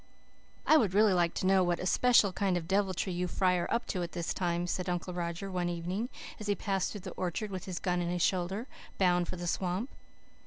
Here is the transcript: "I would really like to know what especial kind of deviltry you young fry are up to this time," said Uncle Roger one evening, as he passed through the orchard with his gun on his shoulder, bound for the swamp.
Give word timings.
"I 0.65 0.77
would 0.77 0.95
really 0.95 1.13
like 1.13 1.35
to 1.35 1.45
know 1.45 1.63
what 1.63 1.79
especial 1.79 2.33
kind 2.33 2.57
of 2.57 2.67
deviltry 2.67 3.13
you 3.13 3.27
young 3.27 3.27
fry 3.27 3.55
are 3.57 3.71
up 3.71 3.85
to 3.89 4.07
this 4.07 4.33
time," 4.33 4.65
said 4.65 4.89
Uncle 4.89 5.13
Roger 5.13 5.51
one 5.51 5.69
evening, 5.69 6.09
as 6.39 6.47
he 6.47 6.55
passed 6.55 6.91
through 6.91 7.01
the 7.01 7.11
orchard 7.11 7.51
with 7.51 7.65
his 7.65 7.77
gun 7.77 8.01
on 8.01 8.07
his 8.07 8.23
shoulder, 8.23 8.65
bound 8.97 9.27
for 9.27 9.35
the 9.35 9.45
swamp. 9.45 9.91